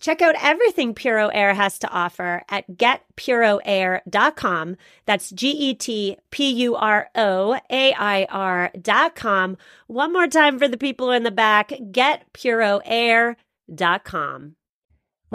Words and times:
Check 0.00 0.20
out 0.20 0.34
everything 0.42 0.92
Puro 0.94 1.28
Air 1.28 1.54
has 1.54 1.78
to 1.80 1.88
offer 1.88 2.42
at 2.48 2.68
getpuroair.com. 2.70 4.76
That's 5.06 5.30
G 5.30 5.50
E 5.50 5.74
T 5.74 6.16
P 6.30 6.50
U 6.50 6.76
R 6.76 7.08
O 7.14 7.58
A 7.70 7.94
I 7.94 8.26
R.com. 8.28 9.56
One 9.86 10.12
more 10.12 10.26
time 10.26 10.58
for 10.58 10.68
the 10.68 10.76
people 10.76 11.10
in 11.10 11.22
the 11.22 11.30
back 11.30 11.70
getpuroair.com. 11.70 14.56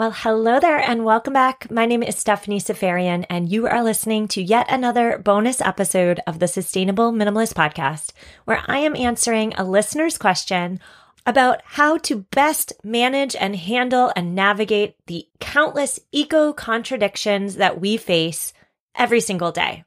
Well, 0.00 0.12
hello 0.12 0.60
there 0.60 0.78
and 0.78 1.04
welcome 1.04 1.34
back. 1.34 1.70
My 1.70 1.84
name 1.84 2.02
is 2.02 2.16
Stephanie 2.16 2.58
Seferian, 2.58 3.26
and 3.28 3.52
you 3.52 3.66
are 3.66 3.84
listening 3.84 4.28
to 4.28 4.40
yet 4.40 4.64
another 4.70 5.18
bonus 5.18 5.60
episode 5.60 6.20
of 6.26 6.38
the 6.38 6.48
Sustainable 6.48 7.12
Minimalist 7.12 7.52
Podcast, 7.52 8.12
where 8.46 8.62
I 8.66 8.78
am 8.78 8.96
answering 8.96 9.52
a 9.54 9.64
listener's 9.64 10.16
question 10.16 10.80
about 11.26 11.60
how 11.64 11.98
to 11.98 12.26
best 12.30 12.72
manage 12.82 13.36
and 13.36 13.54
handle 13.56 14.12
and 14.16 14.34
navigate 14.34 14.96
the 15.06 15.26
countless 15.38 16.00
eco 16.12 16.52
contradictions 16.52 17.56
that 17.56 17.80
we 17.80 17.96
face 17.96 18.52
every 18.94 19.20
single 19.20 19.52
day. 19.52 19.84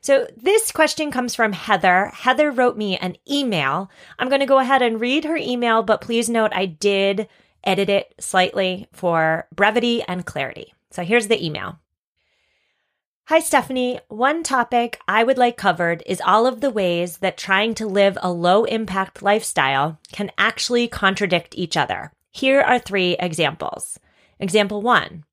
So 0.00 0.26
this 0.36 0.70
question 0.70 1.10
comes 1.10 1.34
from 1.34 1.52
Heather. 1.52 2.10
Heather 2.12 2.50
wrote 2.50 2.76
me 2.76 2.98
an 2.98 3.16
email. 3.30 3.90
I'm 4.18 4.28
going 4.28 4.40
to 4.40 4.46
go 4.46 4.58
ahead 4.58 4.82
and 4.82 5.00
read 5.00 5.24
her 5.24 5.36
email, 5.36 5.82
but 5.82 6.02
please 6.02 6.28
note 6.28 6.52
I 6.54 6.66
did 6.66 7.28
edit 7.64 7.88
it 7.88 8.14
slightly 8.20 8.86
for 8.92 9.46
brevity 9.54 10.02
and 10.02 10.26
clarity. 10.26 10.74
So 10.90 11.02
here's 11.02 11.28
the 11.28 11.42
email. 11.42 11.78
Hi, 13.28 13.38
Stephanie. 13.38 14.00
One 14.08 14.42
topic 14.42 15.00
I 15.08 15.24
would 15.24 15.38
like 15.38 15.56
covered 15.56 16.02
is 16.04 16.20
all 16.20 16.46
of 16.46 16.60
the 16.60 16.68
ways 16.68 17.16
that 17.18 17.38
trying 17.38 17.72
to 17.76 17.86
live 17.86 18.18
a 18.20 18.30
low 18.30 18.64
impact 18.64 19.22
lifestyle 19.22 19.98
can 20.12 20.30
actually 20.36 20.88
contradict 20.88 21.54
each 21.56 21.74
other. 21.74 22.12
Here 22.32 22.60
are 22.60 22.78
three 22.78 23.16
examples. 23.18 23.98
Example 24.38 24.82
one. 24.82 25.24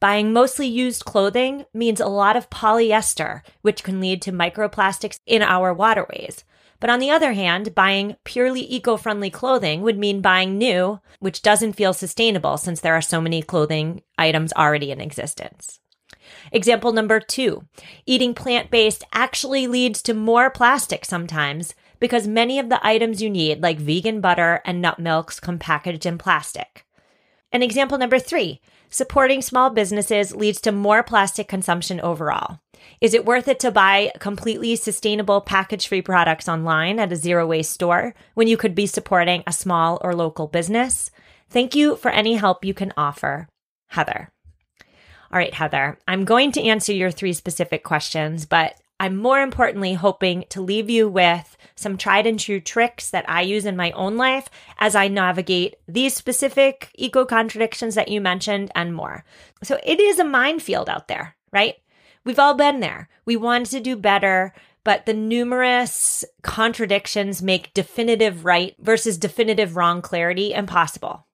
Buying 0.00 0.32
mostly 0.32 0.66
used 0.66 1.04
clothing 1.04 1.66
means 1.74 2.00
a 2.00 2.06
lot 2.06 2.36
of 2.36 2.48
polyester, 2.48 3.42
which 3.60 3.84
can 3.84 4.00
lead 4.00 4.22
to 4.22 4.32
microplastics 4.32 5.18
in 5.26 5.42
our 5.42 5.74
waterways. 5.74 6.42
But 6.80 6.88
on 6.88 7.00
the 7.00 7.10
other 7.10 7.34
hand, 7.34 7.74
buying 7.74 8.16
purely 8.24 8.62
eco 8.62 8.96
friendly 8.96 9.28
clothing 9.28 9.82
would 9.82 9.98
mean 9.98 10.22
buying 10.22 10.56
new, 10.56 11.00
which 11.18 11.42
doesn't 11.42 11.74
feel 11.74 11.92
sustainable 11.92 12.56
since 12.56 12.80
there 12.80 12.94
are 12.94 13.02
so 13.02 13.20
many 13.20 13.42
clothing 13.42 14.00
items 14.16 14.54
already 14.54 14.90
in 14.90 15.02
existence. 15.02 15.80
Example 16.52 16.92
number 16.92 17.20
two 17.20 17.64
eating 18.06 18.34
plant 18.34 18.70
based 18.70 19.04
actually 19.12 19.66
leads 19.66 20.02
to 20.02 20.14
more 20.14 20.50
plastic 20.50 21.04
sometimes 21.04 21.74
because 21.98 22.26
many 22.26 22.58
of 22.58 22.68
the 22.68 22.84
items 22.86 23.22
you 23.22 23.30
need, 23.30 23.62
like 23.62 23.78
vegan 23.78 24.20
butter 24.20 24.60
and 24.64 24.82
nut 24.82 24.98
milks, 24.98 25.40
come 25.40 25.58
packaged 25.58 26.06
in 26.06 26.18
plastic. 26.18 26.84
And 27.52 27.62
example 27.62 27.98
number 27.98 28.18
three 28.18 28.60
supporting 28.88 29.42
small 29.42 29.70
businesses 29.70 30.34
leads 30.34 30.60
to 30.60 30.72
more 30.72 31.02
plastic 31.02 31.48
consumption 31.48 32.00
overall. 32.00 32.60
Is 33.00 33.14
it 33.14 33.24
worth 33.24 33.48
it 33.48 33.58
to 33.60 33.70
buy 33.70 34.12
completely 34.20 34.76
sustainable 34.76 35.40
package 35.40 35.88
free 35.88 36.02
products 36.02 36.48
online 36.48 36.98
at 36.98 37.12
a 37.12 37.16
zero 37.16 37.46
waste 37.46 37.72
store 37.72 38.14
when 38.34 38.48
you 38.48 38.56
could 38.56 38.74
be 38.74 38.86
supporting 38.86 39.42
a 39.46 39.52
small 39.52 39.98
or 40.02 40.14
local 40.14 40.46
business? 40.46 41.10
Thank 41.50 41.74
you 41.74 41.96
for 41.96 42.10
any 42.10 42.34
help 42.34 42.64
you 42.64 42.74
can 42.74 42.92
offer. 42.96 43.48
Heather. 43.88 44.28
All 45.36 45.40
right, 45.40 45.52
Heather, 45.52 45.98
I'm 46.08 46.24
going 46.24 46.50
to 46.52 46.62
answer 46.62 46.94
your 46.94 47.10
three 47.10 47.34
specific 47.34 47.84
questions, 47.84 48.46
but 48.46 48.80
I'm 48.98 49.18
more 49.18 49.42
importantly 49.42 49.92
hoping 49.92 50.46
to 50.48 50.62
leave 50.62 50.88
you 50.88 51.10
with 51.10 51.58
some 51.74 51.98
tried 51.98 52.26
and 52.26 52.40
true 52.40 52.58
tricks 52.58 53.10
that 53.10 53.28
I 53.28 53.42
use 53.42 53.66
in 53.66 53.76
my 53.76 53.90
own 53.90 54.16
life 54.16 54.48
as 54.78 54.94
I 54.94 55.08
navigate 55.08 55.74
these 55.86 56.16
specific 56.16 56.88
eco 56.94 57.26
contradictions 57.26 57.96
that 57.96 58.08
you 58.08 58.18
mentioned 58.18 58.72
and 58.74 58.94
more. 58.94 59.26
So 59.62 59.78
it 59.84 60.00
is 60.00 60.18
a 60.18 60.24
minefield 60.24 60.88
out 60.88 61.06
there, 61.06 61.36
right? 61.52 61.74
We've 62.24 62.38
all 62.38 62.54
been 62.54 62.80
there. 62.80 63.10
We 63.26 63.36
want 63.36 63.66
to 63.66 63.80
do 63.80 63.94
better, 63.94 64.54
but 64.84 65.04
the 65.04 65.12
numerous 65.12 66.24
contradictions 66.40 67.42
make 67.42 67.74
definitive 67.74 68.46
right 68.46 68.74
versus 68.78 69.18
definitive 69.18 69.76
wrong 69.76 70.00
clarity 70.00 70.54
impossible. 70.54 71.26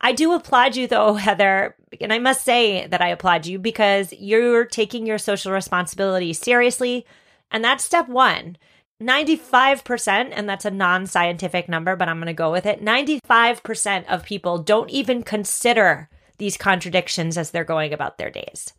I 0.00 0.12
do 0.12 0.32
applaud 0.32 0.76
you 0.76 0.86
though, 0.86 1.14
Heather. 1.14 1.76
And 2.00 2.12
I 2.12 2.18
must 2.18 2.44
say 2.44 2.86
that 2.86 3.00
I 3.00 3.08
applaud 3.08 3.46
you 3.46 3.58
because 3.58 4.12
you're 4.12 4.64
taking 4.64 5.06
your 5.06 5.18
social 5.18 5.52
responsibility 5.52 6.32
seriously. 6.32 7.06
And 7.50 7.64
that's 7.64 7.84
step 7.84 8.08
one. 8.08 8.56
95%, 9.02 10.32
and 10.32 10.48
that's 10.48 10.64
a 10.64 10.70
non 10.70 11.06
scientific 11.06 11.68
number, 11.68 11.96
but 11.96 12.08
I'm 12.08 12.18
going 12.18 12.26
to 12.26 12.32
go 12.32 12.52
with 12.52 12.64
it 12.64 12.82
95% 12.82 14.06
of 14.06 14.24
people 14.24 14.58
don't 14.58 14.90
even 14.90 15.22
consider 15.22 16.08
these 16.38 16.56
contradictions 16.56 17.36
as 17.36 17.50
they're 17.50 17.64
going 17.64 17.92
about 17.92 18.18
their 18.18 18.30
days. 18.30 18.72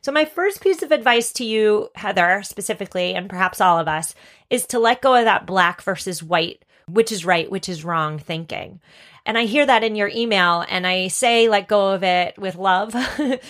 So, 0.00 0.10
my 0.10 0.24
first 0.24 0.60
piece 0.60 0.82
of 0.82 0.90
advice 0.90 1.32
to 1.34 1.44
you, 1.44 1.90
Heather, 1.94 2.42
specifically, 2.42 3.14
and 3.14 3.30
perhaps 3.30 3.60
all 3.60 3.78
of 3.78 3.86
us, 3.86 4.14
is 4.50 4.66
to 4.66 4.80
let 4.80 5.00
go 5.00 5.14
of 5.14 5.24
that 5.24 5.46
black 5.46 5.80
versus 5.80 6.22
white, 6.22 6.64
which 6.88 7.12
is 7.12 7.24
right, 7.24 7.48
which 7.50 7.68
is 7.68 7.84
wrong 7.84 8.18
thinking. 8.18 8.80
And 9.24 9.38
I 9.38 9.44
hear 9.44 9.64
that 9.64 9.84
in 9.84 9.94
your 9.94 10.08
email 10.08 10.64
and 10.68 10.86
I 10.86 11.08
say 11.08 11.48
let 11.48 11.68
go 11.68 11.92
of 11.92 12.02
it 12.02 12.38
with 12.38 12.56
love 12.56 12.94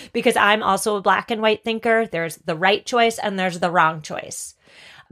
because 0.13 0.35
I'm 0.35 0.61
also 0.61 0.97
a 0.97 1.01
black 1.01 1.31
and 1.31 1.41
white 1.41 1.63
thinker. 1.63 2.05
There's 2.05 2.37
the 2.37 2.55
right 2.55 2.85
choice 2.85 3.17
and 3.17 3.39
there's 3.39 3.59
the 3.59 3.71
wrong 3.71 4.01
choice. 4.01 4.55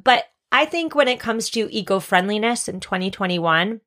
But 0.03 0.25
I 0.51 0.65
think 0.65 0.93
when 0.93 1.07
it 1.07 1.19
comes 1.19 1.49
to 1.51 1.73
eco 1.75 1.99
friendliness 1.99 2.67
in 2.67 2.79
2021, 2.79 3.81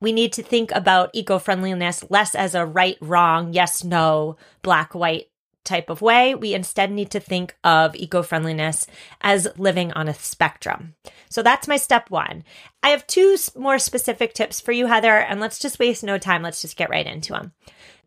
we 0.00 0.12
need 0.12 0.32
to 0.34 0.42
think 0.42 0.70
about 0.72 1.10
eco 1.12 1.38
friendliness 1.38 2.04
less 2.08 2.34
as 2.34 2.54
a 2.54 2.64
right, 2.64 2.96
wrong, 3.00 3.52
yes, 3.52 3.82
no, 3.82 4.36
black, 4.62 4.94
white 4.94 5.27
type 5.68 5.90
of 5.90 6.02
way. 6.02 6.34
We 6.34 6.54
instead 6.54 6.90
need 6.90 7.10
to 7.12 7.20
think 7.20 7.54
of 7.62 7.94
eco 7.94 8.22
friendliness 8.22 8.86
as 9.20 9.46
living 9.56 9.92
on 9.92 10.08
a 10.08 10.14
spectrum. 10.14 10.94
So 11.30 11.42
that's 11.42 11.68
my 11.68 11.76
step 11.76 12.10
one. 12.10 12.42
I 12.82 12.88
have 12.88 13.06
two 13.06 13.36
more 13.56 13.78
specific 13.78 14.34
tips 14.34 14.60
for 14.60 14.72
you, 14.72 14.86
Heather, 14.86 15.16
and 15.16 15.40
let's 15.40 15.58
just 15.58 15.78
waste 15.78 16.02
no 16.02 16.18
time. 16.18 16.42
Let's 16.42 16.62
just 16.62 16.76
get 16.76 16.90
right 16.90 17.06
into 17.06 17.34
them. 17.34 17.52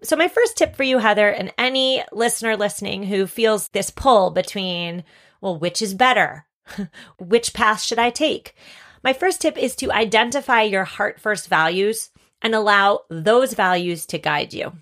So, 0.03 0.15
my 0.15 0.27
first 0.27 0.57
tip 0.57 0.75
for 0.75 0.83
you, 0.83 0.97
Heather, 0.97 1.29
and 1.29 1.53
any 1.59 2.03
listener 2.11 2.57
listening 2.57 3.03
who 3.03 3.27
feels 3.27 3.67
this 3.67 3.91
pull 3.91 4.31
between, 4.31 5.03
well, 5.41 5.59
which 5.59 5.81
is 5.81 5.93
better? 5.93 6.47
which 7.19 7.53
path 7.53 7.81
should 7.81 7.99
I 7.99 8.09
take? 8.09 8.55
My 9.03 9.13
first 9.13 9.41
tip 9.41 9.57
is 9.57 9.75
to 9.75 9.91
identify 9.91 10.63
your 10.63 10.85
heart 10.85 11.19
first 11.19 11.47
values 11.47 12.09
and 12.41 12.55
allow 12.55 13.01
those 13.09 13.53
values 13.53 14.07
to 14.07 14.17
guide 14.17 14.53
you. 14.53 14.73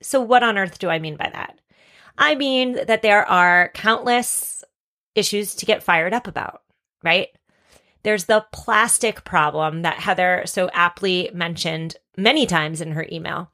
So, 0.00 0.20
what 0.20 0.44
on 0.44 0.56
earth 0.58 0.78
do 0.78 0.88
I 0.88 1.00
mean 1.00 1.16
by 1.16 1.30
that? 1.32 1.58
I 2.18 2.34
mean 2.34 2.84
that 2.86 3.02
there 3.02 3.24
are 3.26 3.70
countless 3.74 4.64
issues 5.14 5.54
to 5.56 5.66
get 5.66 5.82
fired 5.82 6.12
up 6.12 6.26
about, 6.26 6.62
right? 7.02 7.28
There's 8.02 8.24
the 8.24 8.44
plastic 8.52 9.24
problem 9.24 9.82
that 9.82 10.00
Heather 10.00 10.42
so 10.44 10.68
aptly 10.72 11.30
mentioned 11.32 11.96
many 12.16 12.46
times 12.46 12.80
in 12.80 12.92
her 12.92 13.06
email. 13.10 13.50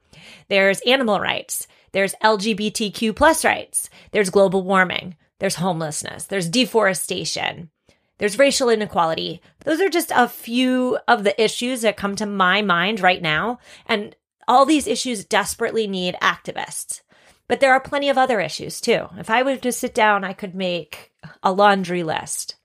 There's 0.49 0.81
animal 0.81 1.19
rights. 1.19 1.67
There's 1.91 2.15
LGBTQ 2.23 3.15
plus 3.15 3.45
rights. 3.45 3.89
There's 4.11 4.29
global 4.29 4.63
warming. 4.63 5.15
There's 5.39 5.55
homelessness. 5.55 6.25
There's 6.25 6.49
deforestation. 6.49 7.69
There's 8.17 8.39
racial 8.39 8.69
inequality. 8.69 9.41
Those 9.65 9.81
are 9.81 9.89
just 9.89 10.11
a 10.15 10.27
few 10.27 10.97
of 11.07 11.23
the 11.23 11.41
issues 11.41 11.81
that 11.81 11.97
come 11.97 12.15
to 12.15 12.25
my 12.25 12.61
mind 12.61 12.99
right 13.01 13.21
now. 13.21 13.59
And 13.85 14.15
all 14.47 14.65
these 14.65 14.87
issues 14.87 15.25
desperately 15.25 15.87
need 15.87 16.15
activists. 16.21 17.01
But 17.47 17.59
there 17.59 17.73
are 17.73 17.79
plenty 17.79 18.09
of 18.09 18.17
other 18.17 18.39
issues 18.39 18.81
too. 18.81 19.07
If 19.17 19.29
I 19.29 19.43
were 19.43 19.57
to 19.57 19.71
sit 19.71 19.93
down, 19.93 20.23
I 20.23 20.33
could 20.33 20.55
make 20.55 21.11
a 21.43 21.51
laundry 21.51 22.03
list. 22.03 22.55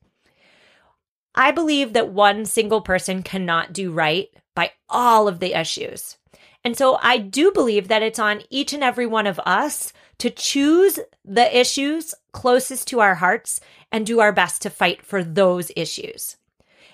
I 1.35 1.51
believe 1.51 1.93
that 1.93 2.09
one 2.09 2.45
single 2.45 2.81
person 2.81 3.23
cannot 3.23 3.73
do 3.73 3.93
right 3.93 4.29
by 4.55 4.73
all 4.89 5.29
of 5.29 5.39
the 5.39 5.59
issues. 5.59 6.17
And 6.65 6.77
so 6.77 6.99
I 7.01 7.19
do 7.19 7.53
believe 7.53 7.89
that 7.89 8.03
it's 8.03 8.19
on 8.19 8.43
each 8.51 8.73
and 8.73 8.83
every 8.83 9.07
one 9.07 9.27
of 9.27 9.41
us 9.47 9.93
to 10.19 10.31
choose 10.31 10.99
the 11.25 11.59
issues 11.59 12.15
closest 12.33 12.89
to 12.89 13.01
our 13.01 13.15
hearts 13.15 13.61
and 13.91 14.07
do 14.07 14.21
our 14.21 14.33
best 14.33 14.63
to 14.63 14.71
fight 14.71 15.03
for 15.03 15.25
those 15.25 15.73
issues. 15.77 16.37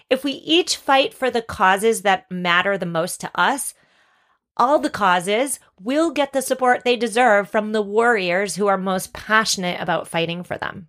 If 0.09 0.23
we 0.23 0.33
each 0.33 0.77
fight 0.77 1.13
for 1.13 1.31
the 1.31 1.43
causes 1.43 2.03
that 2.03 2.31
matter 2.31 2.79
the 2.79 2.87
most 2.87 3.21
to 3.23 3.31
us, 3.35 3.75
all 4.57 4.79
the 4.79 4.91
causes 4.91 5.59
will 5.81 6.11
get 6.11 6.33
the 6.33 6.43
support 6.43 6.85
they 6.85 6.97
deserve 6.97 7.51
from 7.51 7.73
the 7.73 7.83
warriors 7.83 8.57
who 8.57 8.67
are 8.67 8.79
most 8.79 9.13
passionate 9.13 9.81
about 9.81 10.09
fighting 10.09 10.43
for 10.43 10.57
them. 10.57 10.89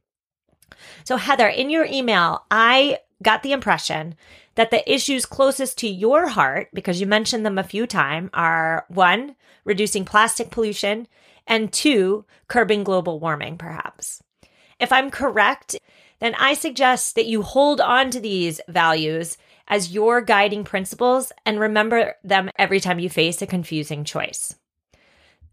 So, 1.03 1.17
Heather, 1.17 1.47
in 1.47 1.69
your 1.69 1.85
email, 1.85 2.45
I 2.49 2.99
got 3.23 3.43
the 3.43 3.51
impression 3.51 4.15
that 4.55 4.71
the 4.71 4.91
issues 4.91 5.25
closest 5.25 5.77
to 5.79 5.87
your 5.87 6.27
heart, 6.27 6.69
because 6.73 6.99
you 6.99 7.07
mentioned 7.07 7.45
them 7.45 7.57
a 7.57 7.63
few 7.63 7.85
times, 7.85 8.29
are 8.33 8.85
one, 8.89 9.35
reducing 9.63 10.05
plastic 10.05 10.49
pollution, 10.49 11.07
and 11.45 11.71
two, 11.71 12.25
curbing 12.47 12.83
global 12.83 13.19
warming, 13.19 13.57
perhaps. 13.57 14.21
If 14.79 14.91
I'm 14.91 15.11
correct, 15.11 15.77
then 16.19 16.35
I 16.35 16.53
suggest 16.53 17.15
that 17.15 17.25
you 17.25 17.41
hold 17.41 17.79
on 17.81 18.11
to 18.11 18.19
these 18.19 18.61
values 18.67 19.37
as 19.67 19.93
your 19.93 20.21
guiding 20.21 20.63
principles 20.63 21.31
and 21.45 21.59
remember 21.59 22.15
them 22.23 22.49
every 22.57 22.79
time 22.79 22.99
you 22.99 23.09
face 23.09 23.41
a 23.41 23.47
confusing 23.47 24.03
choice. 24.03 24.55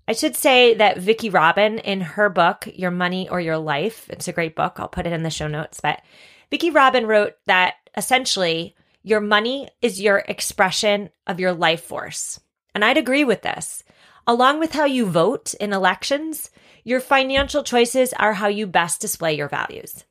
I 0.06 0.12
should 0.12 0.36
say 0.36 0.74
that 0.74 0.98
Vicki 0.98 1.30
Robin, 1.30 1.78
in 1.78 2.02
her 2.02 2.28
book, 2.28 2.68
Your 2.74 2.90
Money 2.90 3.28
or 3.28 3.40
Your 3.40 3.56
Life, 3.56 4.06
it's 4.10 4.28
a 4.28 4.32
great 4.32 4.54
book. 4.54 4.74
I'll 4.76 4.88
put 4.88 5.06
it 5.06 5.12
in 5.12 5.22
the 5.22 5.30
show 5.30 5.48
notes. 5.48 5.80
But 5.80 6.02
Vicki 6.50 6.70
Robin 6.70 7.06
wrote 7.06 7.34
that 7.46 7.74
essentially 7.96 8.74
your 9.02 9.20
money 9.20 9.68
is 9.80 10.00
your 10.00 10.18
expression 10.28 11.10
of 11.26 11.40
your 11.40 11.52
life 11.52 11.82
force. 11.82 12.40
And 12.74 12.84
I'd 12.84 12.98
agree 12.98 13.24
with 13.24 13.42
this. 13.42 13.82
Along 14.26 14.58
with 14.58 14.72
how 14.72 14.84
you 14.84 15.06
vote 15.06 15.54
in 15.54 15.72
elections, 15.72 16.50
your 16.82 17.00
financial 17.00 17.62
choices 17.62 18.12
are 18.14 18.34
how 18.34 18.48
you 18.48 18.66
best 18.66 19.00
display 19.00 19.34
your 19.34 19.48
values. 19.48 20.04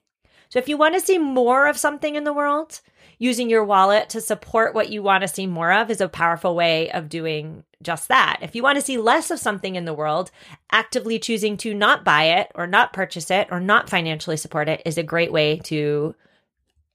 So 0.50 0.60
if 0.60 0.70
you 0.70 0.78
want 0.78 0.94
to 0.94 1.02
see 1.02 1.18
more 1.18 1.68
of 1.68 1.78
something 1.78 2.16
in 2.16 2.24
the 2.24 2.34
world, 2.34 2.80
using 3.18 3.50
your 3.50 3.64
wallet 3.64 4.10
to 4.10 4.22
support 4.22 4.74
what 4.74 4.90
you 4.90 5.04
want 5.04 5.22
to 5.22 5.28
see 5.28 5.48
more 5.48 5.72
of 5.72 5.90
is 5.90 6.02
a 6.02 6.08
powerful 6.08 6.56
way 6.56 6.92
of 6.92 7.10
doing 7.10 7.64
just 7.82 8.08
that. 8.08 8.40
If 8.42 8.56
you 8.56 8.64
want 8.64 8.78
to 8.78 8.86
see 8.86 8.98
less 8.98 9.30
of 9.32 9.40
something 9.40 9.76
in 9.76 9.86
the 9.86 9.94
world, 9.94 10.32
actively 10.72 11.20
choosing 11.20 11.58
to 11.58 11.74
not 11.74 12.04
buy 12.04 12.24
it 12.26 12.52
or 12.56 12.66
not 12.66 12.94
purchase 12.94 13.30
it 13.30 13.48
or 13.52 13.60
not 13.60 13.90
financially 13.90 14.38
support 14.38 14.70
it 14.70 14.82
is 14.86 14.98
a 14.98 15.04
great 15.04 15.32
way 15.32 15.58
to 15.66 16.16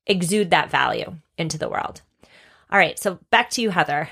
exude 0.06 0.50
that 0.50 0.70
value 0.70 1.16
into 1.36 1.58
the 1.58 1.68
world. 1.68 2.02
All 2.70 2.78
right, 2.78 2.98
so 2.98 3.18
back 3.30 3.50
to 3.50 3.62
you, 3.62 3.70
Heather. 3.70 4.08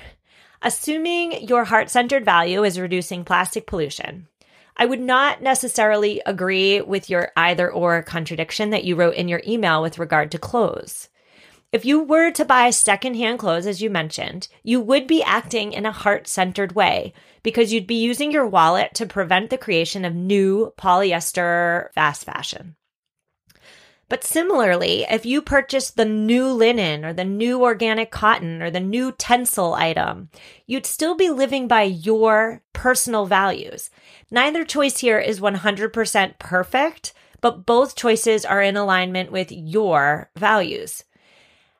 Assuming 0.61 1.47
your 1.47 1.65
heart 1.65 1.89
centered 1.89 2.25
value 2.25 2.63
is 2.63 2.79
reducing 2.79 3.23
plastic 3.23 3.67
pollution, 3.67 4.27
I 4.75 4.85
would 4.85 4.99
not 4.99 5.41
necessarily 5.41 6.21
agree 6.25 6.81
with 6.81 7.09
your 7.09 7.31
either 7.35 7.71
or 7.71 8.01
contradiction 8.03 8.69
that 8.71 8.83
you 8.83 8.95
wrote 8.95 9.15
in 9.15 9.27
your 9.27 9.41
email 9.47 9.81
with 9.81 9.99
regard 9.99 10.31
to 10.31 10.39
clothes. 10.39 11.09
If 11.77 11.85
you 11.85 12.01
were 12.01 12.31
to 12.31 12.43
buy 12.43 12.71
secondhand 12.71 13.37
clothes, 13.37 13.67
as 13.67 13.83
you 13.83 13.91
mentioned, 13.91 14.47
you 14.63 14.81
would 14.81 15.05
be 15.05 15.21
acting 15.21 15.73
in 15.73 15.85
a 15.85 15.91
heart 15.91 16.27
centered 16.27 16.71
way 16.71 17.13
because 17.43 17.71
you'd 17.71 17.85
be 17.85 18.01
using 18.01 18.31
your 18.31 18.47
wallet 18.47 18.95
to 18.95 19.05
prevent 19.05 19.51
the 19.51 19.59
creation 19.59 20.03
of 20.03 20.15
new 20.15 20.73
polyester 20.75 21.93
fast 21.93 22.23
fashion. 22.23 22.77
But 24.09 24.23
similarly, 24.23 25.05
if 25.07 25.23
you 25.23 25.39
purchase 25.39 25.91
the 25.91 26.03
new 26.03 26.47
linen 26.47 27.05
or 27.05 27.13
the 27.13 27.23
new 27.23 27.61
organic 27.61 28.09
cotton 28.09 28.63
or 28.63 28.71
the 28.71 28.79
new 28.79 29.11
Tencel 29.11 29.77
item, 29.77 30.31
you'd 30.65 30.87
still 30.87 31.13
be 31.13 31.29
living 31.29 31.67
by 31.67 31.83
your 31.83 32.63
personal 32.73 33.27
values. 33.27 33.91
Neither 34.31 34.65
choice 34.65 34.97
here 34.97 35.19
is 35.19 35.39
100% 35.39 36.39
perfect, 36.39 37.13
but 37.39 37.67
both 37.67 37.95
choices 37.95 38.45
are 38.45 38.63
in 38.63 38.75
alignment 38.75 39.31
with 39.31 39.51
your 39.51 40.31
values. 40.35 41.03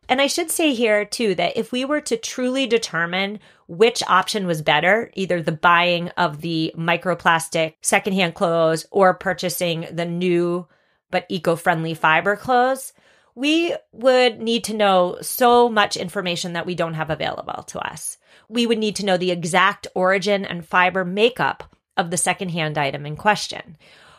And 0.09 0.21
I 0.21 0.27
should 0.27 0.49
say 0.49 0.73
here 0.73 1.03
too 1.05 1.35
that 1.35 1.57
if 1.57 1.71
we 1.71 1.83
were 1.83 2.01
to 2.01 2.17
truly 2.17 2.65
determine 2.65 3.39
which 3.67 4.01
option 4.07 4.47
was 4.47 4.61
better, 4.61 5.11
either 5.15 5.41
the 5.41 5.51
buying 5.51 6.09
of 6.09 6.41
the 6.41 6.73
microplastic 6.77 7.73
secondhand 7.81 8.33
clothes 8.33 8.85
or 8.91 9.13
purchasing 9.13 9.87
the 9.91 10.05
new 10.05 10.67
but 11.11 11.25
eco 11.29 11.55
friendly 11.55 11.93
fiber 11.93 12.35
clothes, 12.35 12.93
we 13.35 13.75
would 13.91 14.39
need 14.39 14.63
to 14.63 14.73
know 14.73 15.17
so 15.21 15.69
much 15.69 15.95
information 15.95 16.53
that 16.53 16.65
we 16.65 16.73
don't 16.73 16.95
have 16.95 17.09
available 17.09 17.63
to 17.63 17.79
us. 17.79 18.17
We 18.49 18.65
would 18.65 18.79
need 18.79 18.95
to 18.97 19.05
know 19.05 19.17
the 19.17 19.31
exact 19.31 19.87
origin 19.93 20.45
and 20.45 20.65
fiber 20.65 21.05
makeup 21.05 21.75
of 21.97 22.11
the 22.11 22.17
secondhand 22.17 22.77
item 22.77 23.05
in 23.05 23.15
question. 23.15 23.77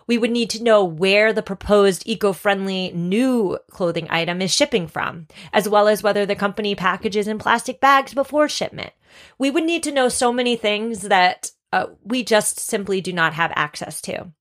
We 0.09 0.19
would 0.19 0.33
need 0.33 0.51
to 0.51 0.63
know 0.63 0.83
where 0.83 1.33
the 1.33 1.43
proposed 1.43 2.03
eco 2.07 2.33
friendly 2.33 2.91
new 2.93 3.59
clothing 3.71 4.09
item 4.11 4.43
is 4.43 4.53
shipping 4.53 4.89
from, 4.89 5.29
as 5.53 5.69
well 5.69 5.87
as 5.87 6.03
whether 6.03 6.27
the 6.27 6.35
company 6.35 6.75
packages 6.75 7.29
in 7.29 7.39
plastic 7.39 7.81
bags 7.81 8.15
before 8.15 8.49
shipment. 8.49 8.93
We 9.39 9.51
would 9.51 9.65
need 9.65 9.85
to 9.85 9.93
know 9.93 10.09
so 10.09 10.33
many 10.33 10.57
things 10.57 11.03
that 11.03 11.53
uh, 11.73 11.87
we 12.03 12.25
just 12.25 12.59
simply 12.59 13.01
do 13.01 13.13
not 13.13 13.35
have 13.35 13.53
access 13.55 14.01
to. 14.03 14.33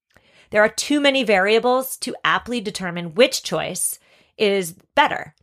There 0.49 0.63
are 0.63 0.69
too 0.69 0.99
many 0.99 1.23
variables 1.23 1.97
to 1.97 2.15
aptly 2.23 2.61
determine 2.61 3.13
which 3.13 3.43
choice 3.43 3.99
is 4.37 4.73
better. 4.95 5.35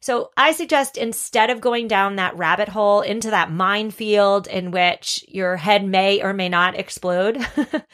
So 0.00 0.30
I 0.36 0.52
suggest 0.52 0.96
instead 0.96 1.50
of 1.50 1.60
going 1.60 1.88
down 1.88 2.16
that 2.16 2.36
rabbit 2.36 2.68
hole 2.68 3.00
into 3.00 3.30
that 3.30 3.50
minefield 3.50 4.46
in 4.46 4.70
which 4.70 5.24
your 5.28 5.56
head 5.56 5.84
may 5.84 6.22
or 6.22 6.32
may 6.32 6.48
not 6.48 6.76
explode, 6.76 7.44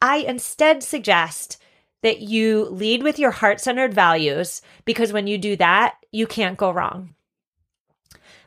I 0.00 0.18
instead 0.18 0.82
suggest 0.82 1.58
that 2.02 2.20
you 2.20 2.64
lead 2.66 3.02
with 3.02 3.18
your 3.18 3.30
heart 3.30 3.60
centered 3.60 3.94
values 3.94 4.60
because 4.84 5.12
when 5.12 5.26
you 5.26 5.38
do 5.38 5.56
that, 5.56 5.96
you 6.12 6.26
can't 6.26 6.58
go 6.58 6.70
wrong. 6.70 7.14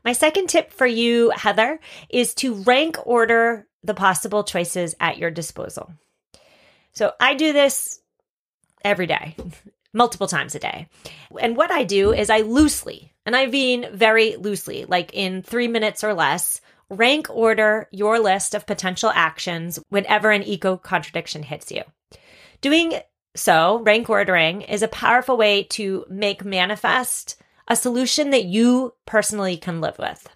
My 0.05 0.13
second 0.13 0.47
tip 0.47 0.71
for 0.71 0.85
you, 0.85 1.31
Heather, 1.31 1.79
is 2.09 2.33
to 2.35 2.53
rank 2.53 2.97
order 3.05 3.67
the 3.83 3.95
possible 3.95 4.44
choices 4.44 4.95
at 4.99 5.17
your 5.17 5.31
disposal. 5.31 5.91
So 6.94 7.13
I 7.19 7.33
do 7.33 7.51
this 7.51 8.00
every 8.83 9.07
day, 9.07 9.35
multiple 9.93 10.27
times 10.27 10.55
a 10.55 10.59
day. 10.59 10.88
And 11.39 11.57
what 11.57 11.71
I 11.71 11.83
do 11.83 12.13
is 12.13 12.29
I 12.29 12.41
loosely, 12.41 13.11
and 13.25 13.35
I 13.35 13.47
mean 13.47 13.88
very 13.91 14.35
loosely, 14.35 14.85
like 14.85 15.13
in 15.13 15.41
three 15.41 15.67
minutes 15.67 16.03
or 16.03 16.13
less, 16.13 16.61
rank 16.89 17.28
order 17.30 17.88
your 17.92 18.19
list 18.19 18.56
of 18.56 18.66
potential 18.66 19.12
actions 19.13 19.80
whenever 19.89 20.31
an 20.31 20.44
eco 20.44 20.78
contradiction 20.78 21.44
hits 21.44 21.72
you. 21.72 21.84
Doing 22.62 23.00
so, 23.36 23.82
rank 23.84 24.10
ordering 24.10 24.62
is 24.62 24.82
a 24.82 24.88
powerful 24.88 25.38
way 25.38 25.63
to 25.63 26.06
make 26.10 26.44
manifest 26.44 27.39
a 27.67 27.75
solution 27.75 28.32
that 28.32 28.46
you 28.46 28.94
personally 29.06 29.58
can 29.58 29.82
live 29.82 30.00
with. 30.00 30.27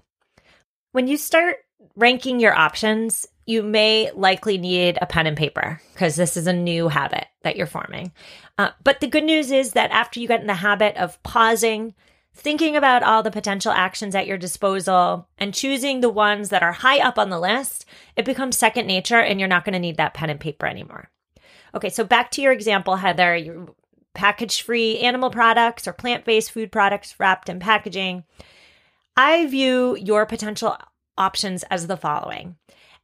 When 0.91 1.07
you 1.07 1.17
start 1.17 1.57
ranking 1.95 2.39
your 2.39 2.53
options, 2.53 3.25
you 3.45 3.63
may 3.63 4.11
likely 4.11 4.57
need 4.57 4.97
a 5.01 5.05
pen 5.05 5.27
and 5.27 5.37
paper 5.37 5.81
because 5.93 6.15
this 6.15 6.37
is 6.37 6.47
a 6.47 6.53
new 6.53 6.89
habit 6.89 7.25
that 7.43 7.55
you're 7.55 7.65
forming. 7.65 8.11
Uh, 8.57 8.69
but 8.83 8.99
the 8.99 9.07
good 9.07 9.23
news 9.23 9.51
is 9.51 9.73
that 9.73 9.91
after 9.91 10.19
you 10.19 10.27
get 10.27 10.41
in 10.41 10.47
the 10.47 10.53
habit 10.53 10.95
of 10.97 11.21
pausing, 11.23 11.95
thinking 12.41 12.75
about 12.75 13.03
all 13.03 13.23
the 13.23 13.31
potential 13.31 13.71
actions 13.71 14.15
at 14.15 14.27
your 14.27 14.37
disposal, 14.37 15.27
and 15.37 15.53
choosing 15.53 16.01
the 16.01 16.09
ones 16.09 16.49
that 16.49 16.63
are 16.63 16.73
high 16.73 16.99
up 16.99 17.17
on 17.17 17.29
the 17.29 17.39
list, 17.39 17.85
it 18.15 18.25
becomes 18.25 18.57
second 18.57 18.87
nature 18.87 19.19
and 19.19 19.39
you're 19.39 19.47
not 19.47 19.63
going 19.63 19.73
to 19.73 19.79
need 19.79 19.97
that 19.97 20.13
pen 20.13 20.29
and 20.29 20.39
paper 20.39 20.65
anymore. 20.65 21.09
Okay, 21.73 21.89
so 21.89 22.03
back 22.03 22.31
to 22.31 22.41
your 22.41 22.51
example, 22.51 22.97
Heather, 22.97 23.35
your 23.35 23.69
package 24.13 24.61
free 24.61 24.99
animal 24.99 25.29
products 25.29 25.87
or 25.87 25.93
plant 25.93 26.25
based 26.25 26.51
food 26.51 26.71
products 26.71 27.17
wrapped 27.19 27.47
in 27.47 27.59
packaging. 27.59 28.23
I 29.15 29.45
view 29.45 29.95
your 29.95 30.25
potential 30.25 30.77
options 31.17 31.63
as 31.63 31.87
the 31.87 31.97
following. 31.97 32.57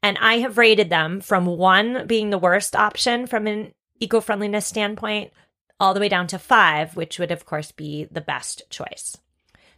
And 0.04 0.18
I 0.20 0.40
have 0.40 0.58
rated 0.58 0.90
them 0.90 1.22
from 1.22 1.46
one 1.46 2.06
being 2.08 2.30
the 2.30 2.38
worst 2.38 2.76
option 2.76 3.26
from 3.26 3.48
an 3.48 3.74
eco 4.00 4.22
friendliness 4.22 4.66
standpoint, 4.66 5.32
all 5.80 5.94
the 5.94 6.00
way 6.00 6.10
down 6.10 6.28
to 6.28 6.40
five, 6.40 6.96
which 6.96 7.20
would, 7.20 7.32
of 7.32 7.46
course, 7.46 7.72
be 7.72 8.08
the 8.12 8.22
best 8.22 8.64
choice. 8.70 9.18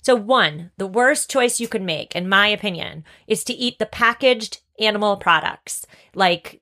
So, 0.02 0.16
one, 0.16 0.72
the 0.78 0.88
worst 0.88 1.30
choice 1.30 1.60
you 1.60 1.68
could 1.68 1.82
make, 1.82 2.16
in 2.16 2.30
my 2.30 2.48
opinion, 2.48 3.04
is 3.28 3.44
to 3.46 3.54
eat 3.54 3.80
the 3.80 3.86
packaged 3.86 4.62
animal 4.80 5.18
products. 5.18 5.86
Like 6.16 6.62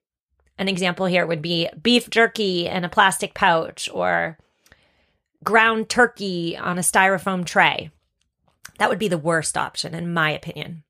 an 0.57 0.67
example 0.67 1.05
here 1.05 1.25
would 1.25 1.41
be 1.41 1.69
beef 1.81 2.09
jerky 2.09 2.67
in 2.67 2.83
a 2.83 2.89
plastic 2.89 3.33
pouch 3.33 3.87
or 3.93 4.37
ground 5.43 5.89
turkey 5.89 6.57
on 6.57 6.77
a 6.77 6.81
styrofoam 6.81 7.45
tray. 7.45 7.91
That 8.79 8.89
would 8.89 8.99
be 8.99 9.07
the 9.07 9.17
worst 9.17 9.57
option, 9.57 9.93
in 9.93 10.13
my 10.13 10.31
opinion. 10.31 10.83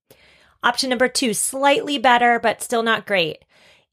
Option 0.63 0.89
number 0.89 1.07
two, 1.07 1.33
slightly 1.33 1.97
better, 1.97 2.39
but 2.39 2.63
still 2.63 2.83
not 2.83 3.05
great. 3.05 3.43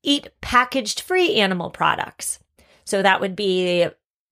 Eat 0.03 0.29
packaged 0.41 1.01
free 1.01 1.37
animal 1.37 1.71
products. 1.71 2.39
So 2.85 3.03
that 3.03 3.21
would 3.21 3.37
be 3.37 3.89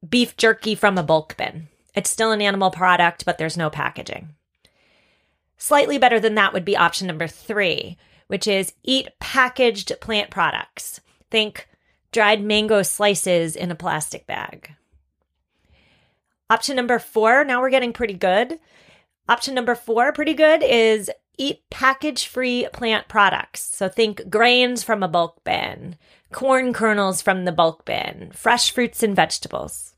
beef 0.08 0.36
jerky 0.36 0.74
from 0.74 0.98
a 0.98 1.02
bulk 1.02 1.36
bin. 1.36 1.68
It's 1.94 2.10
still 2.10 2.32
an 2.32 2.42
animal 2.42 2.70
product, 2.70 3.24
but 3.24 3.38
there's 3.38 3.56
no 3.56 3.70
packaging. 3.70 4.34
Slightly 5.56 5.98
better 5.98 6.18
than 6.18 6.34
that 6.34 6.52
would 6.52 6.64
be 6.64 6.76
option 6.76 7.06
number 7.06 7.28
three, 7.28 7.96
which 8.26 8.46
is 8.46 8.72
eat 8.82 9.08
packaged 9.20 9.92
plant 10.00 10.30
products. 10.30 11.00
Think 11.30 11.68
dried 12.10 12.42
mango 12.42 12.82
slices 12.82 13.56
in 13.56 13.70
a 13.70 13.76
plastic 13.76 14.26
bag. 14.26 14.74
Option 16.50 16.76
number 16.76 16.98
four, 16.98 17.44
now 17.44 17.60
we're 17.60 17.70
getting 17.70 17.92
pretty 17.92 18.14
good. 18.14 18.58
Option 19.28 19.54
number 19.54 19.74
four, 19.74 20.12
pretty 20.12 20.34
good, 20.34 20.62
is 20.62 21.10
eat 21.38 21.60
package 21.70 22.26
free 22.26 22.66
plant 22.72 23.08
products. 23.08 23.62
So 23.62 23.88
think 23.88 24.28
grains 24.28 24.82
from 24.82 25.02
a 25.02 25.08
bulk 25.08 25.42
bin, 25.44 25.96
corn 26.30 26.72
kernels 26.72 27.22
from 27.22 27.44
the 27.44 27.52
bulk 27.52 27.84
bin, 27.84 28.30
fresh 28.34 28.70
fruits 28.70 29.02
and 29.02 29.16
vegetables. 29.16 29.91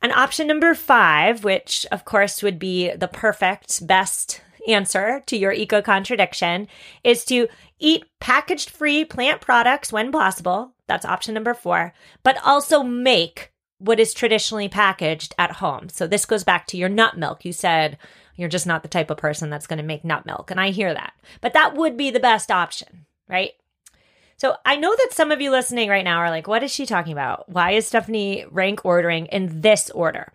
And 0.00 0.12
option 0.12 0.46
number 0.46 0.74
five, 0.74 1.44
which 1.44 1.86
of 1.90 2.04
course 2.04 2.42
would 2.42 2.58
be 2.58 2.92
the 2.92 3.08
perfect, 3.08 3.86
best 3.86 4.40
answer 4.68 5.22
to 5.26 5.36
your 5.36 5.52
eco 5.52 5.82
contradiction, 5.82 6.68
is 7.02 7.24
to 7.26 7.48
eat 7.78 8.04
packaged 8.20 8.70
free 8.70 9.04
plant 9.04 9.40
products 9.40 9.92
when 9.92 10.12
possible. 10.12 10.72
That's 10.86 11.04
option 11.04 11.34
number 11.34 11.54
four, 11.54 11.92
but 12.22 12.38
also 12.44 12.82
make 12.82 13.52
what 13.78 14.00
is 14.00 14.12
traditionally 14.14 14.68
packaged 14.68 15.34
at 15.38 15.52
home. 15.52 15.88
So 15.88 16.06
this 16.06 16.26
goes 16.26 16.44
back 16.44 16.66
to 16.68 16.76
your 16.76 16.88
nut 16.88 17.16
milk. 17.16 17.44
You 17.44 17.52
said 17.52 17.98
you're 18.36 18.48
just 18.48 18.66
not 18.66 18.82
the 18.82 18.88
type 18.88 19.10
of 19.10 19.16
person 19.16 19.50
that's 19.50 19.66
going 19.66 19.78
to 19.78 19.84
make 19.84 20.04
nut 20.04 20.26
milk. 20.26 20.50
And 20.50 20.60
I 20.60 20.70
hear 20.70 20.94
that, 20.94 21.12
but 21.40 21.52
that 21.54 21.74
would 21.74 21.96
be 21.96 22.10
the 22.10 22.20
best 22.20 22.50
option, 22.50 23.06
right? 23.28 23.52
So 24.38 24.54
I 24.64 24.76
know 24.76 24.94
that 24.96 25.12
some 25.12 25.32
of 25.32 25.40
you 25.40 25.50
listening 25.50 25.88
right 25.88 26.04
now 26.04 26.18
are 26.18 26.30
like, 26.30 26.46
what 26.46 26.62
is 26.62 26.72
she 26.72 26.86
talking 26.86 27.12
about? 27.12 27.48
Why 27.48 27.72
is 27.72 27.88
Stephanie 27.88 28.46
rank 28.50 28.84
ordering 28.84 29.26
in 29.26 29.62
this 29.62 29.90
order? 29.90 30.32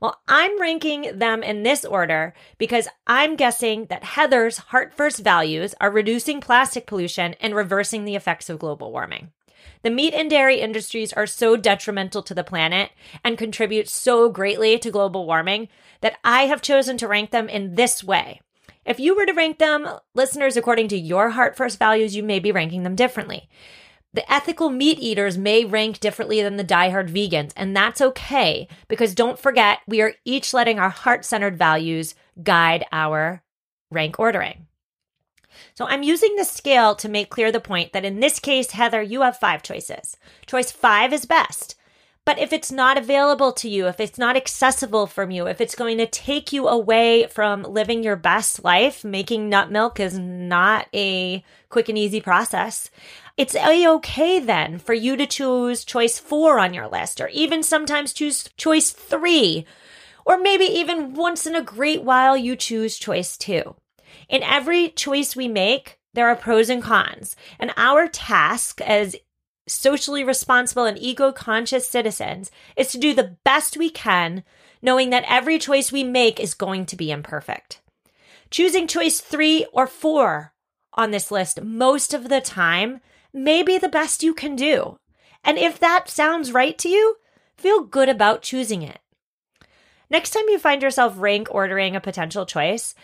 Well, 0.00 0.20
I'm 0.28 0.60
ranking 0.60 1.18
them 1.18 1.42
in 1.42 1.64
this 1.64 1.84
order 1.84 2.32
because 2.58 2.86
I'm 3.08 3.34
guessing 3.34 3.86
that 3.86 4.04
Heather's 4.04 4.58
heart 4.58 4.94
first 4.94 5.18
values 5.18 5.74
are 5.80 5.90
reducing 5.90 6.40
plastic 6.40 6.86
pollution 6.86 7.34
and 7.40 7.54
reversing 7.54 8.04
the 8.04 8.14
effects 8.14 8.48
of 8.48 8.60
global 8.60 8.92
warming. 8.92 9.32
The 9.82 9.90
meat 9.90 10.14
and 10.14 10.30
dairy 10.30 10.60
industries 10.60 11.12
are 11.12 11.26
so 11.26 11.56
detrimental 11.56 12.22
to 12.22 12.34
the 12.34 12.44
planet 12.44 12.92
and 13.24 13.36
contribute 13.36 13.88
so 13.88 14.30
greatly 14.30 14.78
to 14.78 14.90
global 14.90 15.26
warming 15.26 15.68
that 16.02 16.18
I 16.22 16.42
have 16.42 16.62
chosen 16.62 16.96
to 16.98 17.08
rank 17.08 17.30
them 17.30 17.48
in 17.48 17.74
this 17.74 18.04
way. 18.04 18.40
If 18.90 18.98
you 18.98 19.14
were 19.14 19.24
to 19.24 19.32
rank 19.32 19.58
them, 19.58 19.88
listeners, 20.16 20.56
according 20.56 20.88
to 20.88 20.98
your 20.98 21.30
heart 21.30 21.56
first 21.56 21.78
values, 21.78 22.16
you 22.16 22.24
may 22.24 22.40
be 22.40 22.50
ranking 22.50 22.82
them 22.82 22.96
differently. 22.96 23.48
The 24.14 24.30
ethical 24.30 24.68
meat 24.68 24.98
eaters 24.98 25.38
may 25.38 25.64
rank 25.64 26.00
differently 26.00 26.42
than 26.42 26.56
the 26.56 26.64
diehard 26.64 27.08
vegans, 27.08 27.52
and 27.54 27.76
that's 27.76 28.00
okay 28.00 28.66
because 28.88 29.14
don't 29.14 29.38
forget, 29.38 29.78
we 29.86 30.00
are 30.00 30.14
each 30.24 30.52
letting 30.52 30.80
our 30.80 30.90
heart 30.90 31.24
centered 31.24 31.56
values 31.56 32.16
guide 32.42 32.84
our 32.90 33.44
rank 33.92 34.18
ordering. 34.18 34.66
So 35.74 35.86
I'm 35.86 36.02
using 36.02 36.34
the 36.34 36.44
scale 36.44 36.96
to 36.96 37.08
make 37.08 37.30
clear 37.30 37.52
the 37.52 37.60
point 37.60 37.92
that 37.92 38.04
in 38.04 38.18
this 38.18 38.40
case, 38.40 38.72
Heather, 38.72 39.02
you 39.02 39.22
have 39.22 39.36
five 39.36 39.62
choices. 39.62 40.16
Choice 40.46 40.72
five 40.72 41.12
is 41.12 41.26
best. 41.26 41.76
But 42.26 42.38
if 42.38 42.52
it's 42.52 42.70
not 42.70 42.98
available 42.98 43.52
to 43.54 43.68
you, 43.68 43.86
if 43.88 43.98
it's 43.98 44.18
not 44.18 44.36
accessible 44.36 45.06
from 45.06 45.30
you, 45.30 45.46
if 45.46 45.60
it's 45.60 45.74
going 45.74 45.98
to 45.98 46.06
take 46.06 46.52
you 46.52 46.68
away 46.68 47.26
from 47.26 47.62
living 47.62 48.02
your 48.02 48.14
best 48.16 48.62
life, 48.62 49.02
making 49.02 49.48
nut 49.48 49.70
milk 49.70 49.98
is 49.98 50.18
not 50.18 50.86
a 50.94 51.42
quick 51.70 51.88
and 51.88 51.98
easy 51.98 52.20
process. 52.20 52.90
It's 53.36 53.56
a 53.56 53.86
okay 53.88 54.38
then 54.38 54.78
for 54.78 54.92
you 54.92 55.16
to 55.16 55.26
choose 55.26 55.84
choice 55.84 56.18
four 56.18 56.58
on 56.58 56.74
your 56.74 56.88
list, 56.88 57.20
or 57.20 57.28
even 57.28 57.62
sometimes 57.62 58.12
choose 58.12 58.48
choice 58.56 58.90
three, 58.90 59.64
or 60.26 60.38
maybe 60.38 60.64
even 60.64 61.14
once 61.14 61.46
in 61.46 61.56
a 61.56 61.62
great 61.62 62.02
while 62.02 62.36
you 62.36 62.54
choose 62.54 62.98
choice 62.98 63.36
two. 63.38 63.74
In 64.28 64.42
every 64.42 64.90
choice 64.90 65.34
we 65.34 65.48
make, 65.48 65.98
there 66.12 66.28
are 66.28 66.36
pros 66.36 66.68
and 66.68 66.82
cons. 66.82 67.34
And 67.58 67.72
our 67.76 68.08
task 68.08 68.80
as 68.82 69.16
socially 69.70 70.24
responsible 70.24 70.84
and 70.84 70.98
eco 70.98 71.32
conscious 71.32 71.86
citizens 71.86 72.50
is 72.76 72.88
to 72.92 72.98
do 72.98 73.14
the 73.14 73.36
best 73.44 73.76
we 73.76 73.90
can, 73.90 74.44
knowing 74.82 75.10
that 75.10 75.24
every 75.26 75.58
choice 75.58 75.92
we 75.92 76.04
make 76.04 76.40
is 76.40 76.54
going 76.54 76.86
to 76.86 76.96
be 76.96 77.10
imperfect. 77.10 77.80
Choosing 78.50 78.86
choice 78.86 79.20
three 79.20 79.66
or 79.72 79.86
four 79.86 80.52
on 80.94 81.10
this 81.10 81.30
list 81.30 81.62
most 81.62 82.12
of 82.12 82.28
the 82.28 82.40
time 82.40 83.00
may 83.32 83.62
be 83.62 83.78
the 83.78 83.88
best 83.88 84.22
you 84.22 84.34
can 84.34 84.56
do. 84.56 84.98
And 85.44 85.56
if 85.56 85.78
that 85.78 86.08
sounds 86.08 86.52
right 86.52 86.76
to 86.78 86.88
you, 86.88 87.16
feel 87.56 87.84
good 87.84 88.08
about 88.08 88.42
choosing 88.42 88.82
it. 88.82 88.98
Next 90.10 90.30
time 90.30 90.48
you 90.48 90.58
find 90.58 90.82
yourself 90.82 91.14
rank 91.16 91.48
ordering 91.50 91.94
a 91.94 92.00
potential 92.00 92.44
choice, 92.44 92.94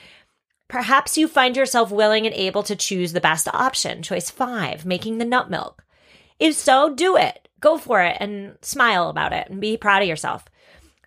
perhaps 0.68 1.16
you 1.16 1.28
find 1.28 1.56
yourself 1.56 1.92
willing 1.92 2.26
and 2.26 2.34
able 2.34 2.64
to 2.64 2.74
choose 2.74 3.12
the 3.12 3.20
best 3.20 3.46
option, 3.54 4.02
choice 4.02 4.28
five, 4.28 4.84
making 4.84 5.18
the 5.18 5.24
nut 5.24 5.48
milk. 5.48 5.84
If 6.38 6.54
so, 6.54 6.94
do 6.94 7.16
it. 7.16 7.48
Go 7.60 7.78
for 7.78 8.02
it 8.02 8.16
and 8.20 8.56
smile 8.62 9.08
about 9.08 9.32
it 9.32 9.48
and 9.48 9.60
be 9.60 9.76
proud 9.76 10.02
of 10.02 10.08
yourself. 10.08 10.44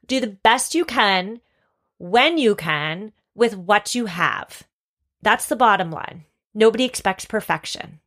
Do 0.07 0.19
the 0.19 0.27
best 0.27 0.73
you 0.73 0.85
can 0.85 1.41
when 1.97 2.37
you 2.37 2.55
can 2.55 3.11
with 3.35 3.55
what 3.55 3.93
you 3.93 4.07
have. 4.07 4.63
That's 5.21 5.45
the 5.45 5.55
bottom 5.55 5.91
line. 5.91 6.25
Nobody 6.53 6.85
expects 6.85 7.25
perfection. 7.25 7.99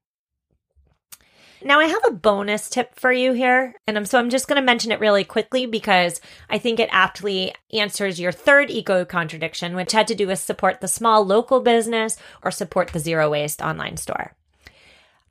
Now, 1.64 1.79
I 1.79 1.85
have 1.85 2.02
a 2.09 2.12
bonus 2.12 2.69
tip 2.69 2.99
for 2.99 3.12
you 3.12 3.33
here, 3.33 3.76
and 3.87 3.97
I'm, 3.97 4.05
so 4.05 4.19
I'm 4.19 4.31
just 4.31 4.49
going 4.49 4.61
to 4.61 4.67
mention 4.67 4.91
it 4.91 4.99
really 4.99 5.23
quickly 5.23 5.67
because 5.67 6.21
I 6.50 6.59
think 6.59 6.81
it 6.81 6.88
aptly 6.91 7.55
answers 7.73 8.19
your 8.19 8.33
third 8.33 8.69
eco 8.69 9.05
contradiction, 9.05 9.76
which 9.76 9.93
had 9.93 10.09
to 10.09 10.17
do 10.17 10.26
with 10.26 10.41
support 10.41 10.81
the 10.81 10.88
small 10.88 11.25
local 11.25 11.61
business 11.61 12.17
or 12.43 12.50
support 12.50 12.88
the 12.88 12.99
zero 12.99 13.31
waste 13.31 13.62
online 13.62 13.97
store. 13.97 14.35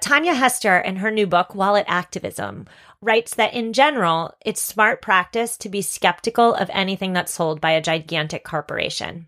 Tanja 0.01 0.35
Hester, 0.35 0.79
in 0.79 0.97
her 0.97 1.11
new 1.11 1.27
book, 1.27 1.53
Wallet 1.53 1.85
Activism, 1.87 2.67
writes 3.01 3.35
that 3.35 3.53
in 3.53 3.71
general, 3.71 4.33
it's 4.43 4.61
smart 4.61 5.01
practice 5.01 5.55
to 5.57 5.69
be 5.69 5.81
skeptical 5.81 6.55
of 6.55 6.69
anything 6.73 7.13
that's 7.13 7.31
sold 7.31 7.61
by 7.61 7.71
a 7.71 7.81
gigantic 7.81 8.43
corporation. 8.43 9.27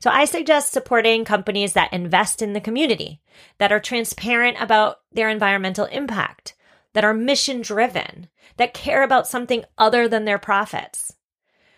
So 0.00 0.10
I 0.10 0.24
suggest 0.24 0.72
supporting 0.72 1.24
companies 1.24 1.72
that 1.74 1.92
invest 1.92 2.42
in 2.42 2.52
the 2.52 2.60
community, 2.60 3.20
that 3.58 3.72
are 3.72 3.80
transparent 3.80 4.60
about 4.60 5.00
their 5.12 5.28
environmental 5.28 5.86
impact, 5.86 6.54
that 6.94 7.04
are 7.04 7.14
mission 7.14 7.62
driven, 7.62 8.28
that 8.56 8.74
care 8.74 9.04
about 9.04 9.28
something 9.28 9.64
other 9.78 10.08
than 10.08 10.24
their 10.24 10.38
profits. 10.38 11.14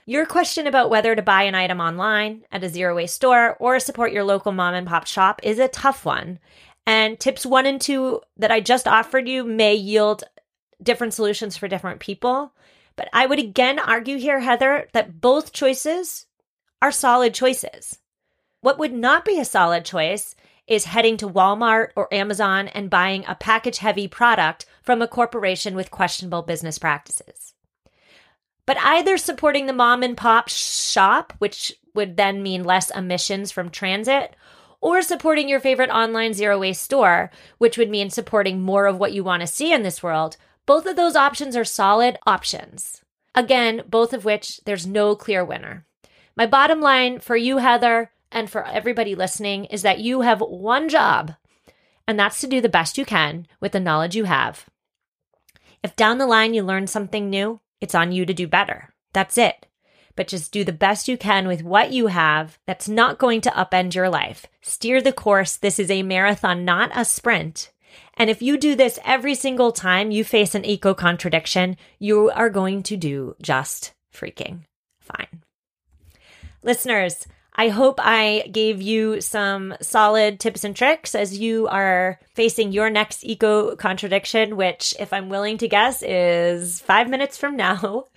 Your 0.07 0.27
question 0.27 0.67
about 0.67 0.91
whether 0.91 1.15
to 1.15 1.23
buy 1.23 1.43
an 1.45 1.55
item 1.55 1.79
online 1.81 2.45
at 2.51 2.65
a 2.65 2.69
zero 2.69 2.97
waste 2.97 3.15
store 3.15 3.57
or 3.61 3.79
support 3.79 4.13
your 4.13 4.25
local 4.25 4.51
mom 4.51 4.75
and 4.75 4.87
pop 4.87 5.07
shop 5.07 5.41
is 5.43 5.59
a 5.59 5.69
tough 5.69 6.05
one. 6.05 6.41
And 6.87 7.19
tips 7.21 7.47
one 7.47 7.67
and 7.67 7.81
two 7.81 8.21
that 8.37 8.51
I 8.51 8.61
just 8.61 8.89
offered 8.89 9.29
you 9.29 9.45
may 9.45 9.75
yield 9.75 10.25
different 10.83 11.15
solutions 11.15 11.57
for 11.57 11.69
different 11.69 12.01
people. 12.01 12.53
But 12.97 13.09
I 13.13 13.27
would 13.27 13.39
again 13.39 13.79
argue 13.79 14.19
here, 14.19 14.41
Heather, 14.41 14.89
that 14.93 15.21
both 15.21 15.53
choices 15.53 16.27
are 16.83 16.93
solid 16.93 17.35
choices. 17.35 17.99
What 18.61 18.79
would 18.79 18.93
not 18.93 19.25
be 19.25 19.39
a 19.39 19.45
solid 19.45 19.85
choice 19.85 20.35
is 20.67 20.85
heading 20.85 21.17
to 21.19 21.29
Walmart 21.29 21.89
or 21.97 22.13
Amazon 22.13 22.69
and 22.69 22.91
buying 22.91 23.25
a 23.27 23.35
package 23.35 23.79
heavy 23.79 24.07
product 24.07 24.67
from 24.83 25.03
a 25.03 25.09
corporation 25.09 25.75
with 25.75 25.91
questionable 25.91 26.43
business 26.43 26.79
practices. 26.79 27.55
But 28.67 28.79
either 28.79 29.17
supporting 29.17 29.67
the 29.67 29.73
mom 29.73 30.03
and 30.03 30.17
pop 30.17 30.49
shop, 30.49 31.33
which 31.39 31.73
would 31.95 32.17
then 32.17 32.43
mean 32.43 32.63
less 32.63 32.91
emissions 32.91 33.51
from 33.51 33.71
transit, 33.71 34.37
or 34.81 35.03
supporting 35.03 35.49
your 35.49 35.61
favorite 35.61 35.91
online 35.91 36.33
zero 36.33 36.59
waste 36.59 36.83
store, 36.83 37.31
which 37.59 37.77
would 37.77 37.91
mean 37.91 38.11
supporting 38.11 38.61
more 38.61 38.87
of 38.87 38.99
what 38.99 39.13
you 39.13 39.23
want 39.23 39.41
to 39.41 39.47
see 39.47 39.73
in 39.73 39.83
this 39.83 40.03
world, 40.03 40.37
both 40.67 40.87
of 40.87 40.97
those 40.97 41.17
options 41.17 41.57
are 41.57 41.65
solid 41.65 42.19
options. 42.27 43.03
Again, 43.35 43.83
both 43.89 44.13
of 44.13 44.25
which 44.25 44.61
there's 44.65 44.87
no 44.87 45.15
clear 45.15 45.45
winner. 45.45 45.87
My 46.37 46.47
bottom 46.47 46.81
line 46.81 47.21
for 47.21 47.37
you, 47.37 47.59
Heather, 47.59 48.11
and 48.33 48.49
for 48.49 48.67
everybody 48.67 49.15
listening 49.15 49.67
is 49.67 49.83
that 49.83 50.01
you 50.01 50.23
have 50.23 50.41
one 50.41 50.89
job, 50.89 51.35
and 52.07 52.19
that's 52.19 52.41
to 52.41 52.47
do 52.47 52.61
the 52.61 52.69
best 52.69 52.99
you 52.99 53.05
can 53.05 53.47
with 53.61 53.73
the 53.73 53.81
knowledge 53.81 54.17
you 54.17 54.25
have. 54.25 54.67
If 55.83 55.97
down 55.97 56.19
the 56.19 56.27
line 56.27 56.55
you 56.55 56.63
learn 56.63 56.87
something 56.87 57.29
new, 57.29 57.61
it's 57.81 57.95
on 57.95 58.13
you 58.13 58.27
to 58.27 58.35
do 58.35 58.47
better. 58.47 58.95
That's 59.13 59.39
it 59.39 59.67
but 60.21 60.29
just 60.29 60.53
do 60.53 60.65
the 60.65 60.71
best 60.71 61.09
you 61.09 61.17
can 61.17 61.49
with 61.49 61.63
what 61.63 61.93
you 61.93 62.09
have 62.09 62.59
that's 62.67 62.87
not 62.87 63.17
going 63.17 63.41
to 63.41 63.49
upend 63.53 63.95
your 63.95 64.11
life. 64.11 64.45
Steer 64.61 65.01
the 65.01 65.15
course. 65.15 65.57
This 65.57 65.79
is 65.79 65.91
a 65.91 66.03
marathon, 66.03 66.63
not 66.63 66.91
a 66.95 67.07
sprint. 67.07 67.71
And 68.19 68.29
if 68.29 68.43
you 68.43 68.59
do 68.59 68.75
this 68.75 68.99
every 69.03 69.35
single 69.35 69.73
time 69.73 70.11
you 70.11 70.23
face 70.23 70.55
an 70.55 70.67
eco 70.67 70.93
contradiction, 70.93 71.79
you 71.99 72.29
are 72.33 72.51
going 72.51 72.83
to 72.83 72.99
do 72.99 73.35
just 73.41 73.95
freaking 74.15 74.65
fine. 75.01 75.41
Listeners, 76.63 77.27
I 77.55 77.71
hope 77.71 77.99
I 77.99 78.47
gave 78.53 78.83
you 78.83 79.23
some 79.23 79.75
solid 79.81 80.39
tips 80.39 80.65
and 80.65 80.77
tricks 80.77 81.15
as 81.15 81.39
you 81.39 81.67
are 81.69 82.21
facing 82.35 82.73
your 82.73 82.91
next 82.91 83.25
eco 83.25 83.75
contradiction, 83.75 84.59
which, 84.59 84.95
if 85.01 85.15
I'm 85.15 85.31
willing 85.31 85.57
to 85.57 85.69
guess, 85.69 86.03
is 86.03 86.79
five 86.81 87.09
minutes 87.09 87.39
from 87.39 87.57
now. 87.57 88.05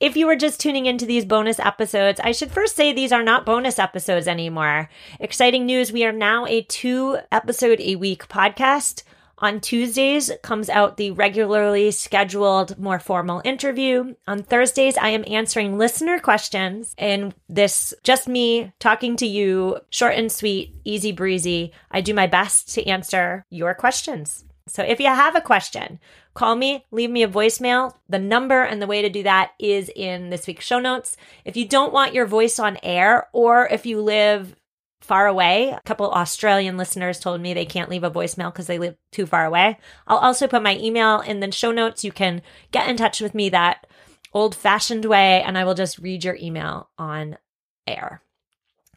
If 0.00 0.16
you 0.16 0.26
were 0.28 0.36
just 0.36 0.60
tuning 0.60 0.86
into 0.86 1.06
these 1.06 1.24
bonus 1.24 1.58
episodes, 1.58 2.20
I 2.22 2.30
should 2.30 2.52
first 2.52 2.76
say 2.76 2.92
these 2.92 3.10
are 3.10 3.24
not 3.24 3.44
bonus 3.44 3.80
episodes 3.80 4.28
anymore. 4.28 4.88
Exciting 5.18 5.66
news 5.66 5.90
we 5.90 6.04
are 6.04 6.12
now 6.12 6.46
a 6.46 6.62
two 6.62 7.18
episode 7.32 7.80
a 7.80 7.96
week 7.96 8.28
podcast. 8.28 9.02
On 9.38 9.60
Tuesdays 9.60 10.30
comes 10.40 10.68
out 10.68 10.98
the 10.98 11.10
regularly 11.10 11.90
scheduled, 11.90 12.78
more 12.78 13.00
formal 13.00 13.42
interview. 13.44 14.14
On 14.28 14.44
Thursdays, 14.44 14.96
I 14.96 15.08
am 15.08 15.24
answering 15.26 15.78
listener 15.78 16.20
questions 16.20 16.94
and 16.96 17.34
this 17.48 17.92
just 18.04 18.28
me 18.28 18.72
talking 18.78 19.16
to 19.16 19.26
you, 19.26 19.78
short 19.90 20.14
and 20.14 20.30
sweet, 20.30 20.76
easy 20.84 21.10
breezy. 21.10 21.72
I 21.90 22.02
do 22.02 22.14
my 22.14 22.28
best 22.28 22.72
to 22.74 22.86
answer 22.86 23.44
your 23.50 23.74
questions. 23.74 24.44
So 24.68 24.82
if 24.82 25.00
you 25.00 25.06
have 25.06 25.34
a 25.34 25.40
question, 25.40 25.98
call 26.38 26.54
me, 26.54 26.84
leave 26.92 27.10
me 27.10 27.24
a 27.24 27.28
voicemail. 27.28 27.94
The 28.08 28.18
number 28.18 28.62
and 28.62 28.80
the 28.80 28.86
way 28.86 29.02
to 29.02 29.10
do 29.10 29.24
that 29.24 29.52
is 29.58 29.90
in 29.94 30.30
this 30.30 30.46
week's 30.46 30.64
show 30.64 30.78
notes. 30.78 31.16
If 31.44 31.56
you 31.56 31.66
don't 31.66 31.92
want 31.92 32.14
your 32.14 32.26
voice 32.26 32.58
on 32.58 32.78
air, 32.82 33.28
or 33.32 33.66
if 33.66 33.84
you 33.84 34.00
live 34.00 34.54
far 35.00 35.26
away. 35.26 35.70
A 35.70 35.80
couple 35.84 36.10
Australian 36.10 36.76
listeners 36.76 37.18
told 37.18 37.40
me 37.40 37.54
they 37.54 37.64
can't 37.64 37.88
leave 37.88 38.04
a 38.04 38.10
voicemail 38.10 38.52
because 38.52 38.66
they 38.66 38.78
live 38.78 38.96
too 39.10 39.26
far 39.26 39.46
away. 39.46 39.78
I'll 40.06 40.18
also 40.18 40.46
put 40.46 40.62
my 40.62 40.76
email 40.76 41.20
in 41.20 41.40
the 41.40 41.50
show 41.50 41.72
notes. 41.72 42.04
You 42.04 42.12
can 42.12 42.42
get 42.72 42.88
in 42.88 42.96
touch 42.96 43.20
with 43.20 43.34
me 43.34 43.48
that 43.48 43.86
old 44.32 44.54
fashioned 44.54 45.04
way, 45.04 45.42
and 45.42 45.56
I 45.56 45.64
will 45.64 45.74
just 45.74 45.98
read 45.98 46.24
your 46.24 46.36
email 46.36 46.90
on 46.98 47.38
air. 47.86 48.22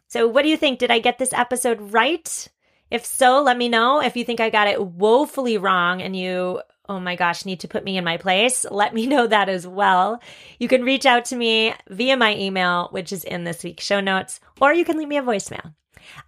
So, 0.07 0.27
what 0.27 0.41
do 0.41 0.49
you 0.49 0.57
think? 0.57 0.79
Did 0.79 0.91
I 0.91 0.99
get 0.99 1.17
this 1.17 1.33
episode 1.33 1.93
right? 1.93 2.47
If 2.89 3.05
so, 3.05 3.41
let 3.41 3.57
me 3.57 3.69
know. 3.69 4.01
If 4.01 4.17
you 4.17 4.25
think 4.25 4.41
I 4.41 4.49
got 4.49 4.67
it 4.67 4.85
woefully 4.85 5.57
wrong 5.57 6.01
and 6.01 6.15
you 6.15 6.61
oh 6.91 6.99
my 6.99 7.15
gosh, 7.15 7.45
need 7.45 7.61
to 7.61 7.69
put 7.69 7.85
me 7.85 7.97
in 7.97 8.03
my 8.03 8.17
place, 8.17 8.65
let 8.71 8.93
me 8.93 9.07
know 9.07 9.25
that 9.25 9.47
as 9.47 9.65
well. 9.65 10.21
You 10.59 10.67
can 10.67 10.83
reach 10.83 11.05
out 11.05 11.25
to 11.25 11.37
me 11.37 11.73
via 11.89 12.17
my 12.17 12.35
email, 12.35 12.89
which 12.91 13.13
is 13.13 13.23
in 13.23 13.45
this 13.45 13.63
week's 13.63 13.85
show 13.85 14.01
notes, 14.01 14.39
or 14.59 14.73
you 14.73 14.83
can 14.83 14.97
leave 14.97 15.07
me 15.07 15.17
a 15.17 15.23
voicemail. 15.23 15.73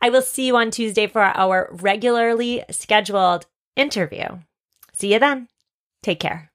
I 0.01 0.09
will 0.09 0.21
see 0.21 0.47
you 0.47 0.55
on 0.55 0.71
Tuesday 0.71 1.07
for 1.07 1.21
our 1.21 1.69
regularly 1.71 2.63
scheduled 2.69 3.45
interview. 3.75 4.39
See 4.93 5.11
you 5.11 5.19
then. 5.19 5.49
Take 6.01 6.19
care. 6.19 6.52